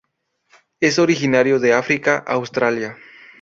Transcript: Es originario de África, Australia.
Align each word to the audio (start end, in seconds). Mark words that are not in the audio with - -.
Es 0.79 0.97
originario 0.97 1.59
de 1.59 1.73
África, 1.75 2.17
Australia. 2.25 2.97